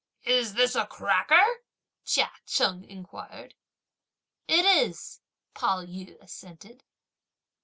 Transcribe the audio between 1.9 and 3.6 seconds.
Chia Cheng inquired.